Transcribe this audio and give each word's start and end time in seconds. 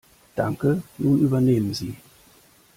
Danke. 0.35 0.81
Nun 0.97 1.19
übernehmen 1.19 1.75
Sie. 1.75 1.95